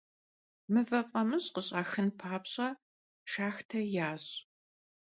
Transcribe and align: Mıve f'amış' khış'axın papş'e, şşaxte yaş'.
Mıve 0.71 1.01
f'amış' 1.09 1.51
khış'axın 1.53 2.09
papş'e, 2.19 2.67
şşaxte 3.29 3.79
yaş'. 3.95 4.29